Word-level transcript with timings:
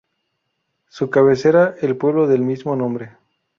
Su 0.87 1.11
cabecera 1.11 1.75
el 1.79 1.95
pueblo 1.95 2.25
del 2.25 2.41
mismo 2.41 2.75
nombre. 2.75 3.17